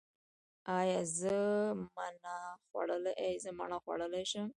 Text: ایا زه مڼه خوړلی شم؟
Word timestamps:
ایا 0.77 1.01
زه 3.47 3.57
مڼه 3.71 3.77
خوړلی 3.83 4.23
شم؟ 4.31 4.47